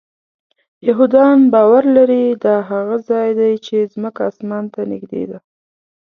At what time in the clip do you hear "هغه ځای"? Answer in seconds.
2.71-3.29